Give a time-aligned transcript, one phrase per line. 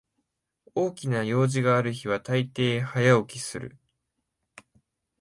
[0.73, 3.77] 大きな用事がある日はたいてい早起きする